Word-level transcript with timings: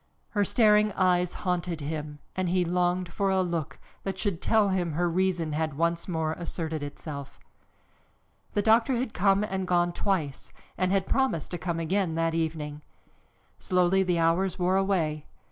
Her 0.29 0.43
staring 0.43 0.91
eyes 0.93 1.33
haunted 1.45 1.79
him 1.79 2.17
and 2.35 2.49
he 2.49 2.65
longed 2.65 3.13
for 3.13 3.29
a 3.29 3.43
look 3.43 3.77
that 4.01 4.17
should 4.17 4.41
tell 4.41 4.69
him 4.69 4.93
her 4.93 5.07
reason 5.07 5.51
had 5.51 5.77
once 5.77 6.07
more 6.07 6.33
asserted 6.33 6.81
itself. 6.81 7.39
The 8.53 8.63
doctor 8.63 8.95
had 8.95 9.13
come 9.13 9.43
and 9.43 9.67
gone 9.67 9.93
twice 9.93 10.51
and 10.75 10.91
had 10.91 11.05
promised 11.05 11.51
to 11.51 11.59
come 11.59 11.79
again 11.79 12.15
that 12.15 12.33
evening. 12.33 12.81
Slowly 13.59 14.01
the 14.01 14.17
hours 14.17 14.57
wore 14.57 14.75
away. 14.75 15.27